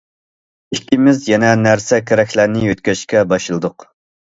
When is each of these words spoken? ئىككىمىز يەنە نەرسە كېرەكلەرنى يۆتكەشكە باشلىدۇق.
ئىككىمىز 0.77 1.19
يەنە 1.33 1.51
نەرسە 1.67 2.01
كېرەكلەرنى 2.09 2.65
يۆتكەشكە 2.73 3.25
باشلىدۇق. 3.37 3.89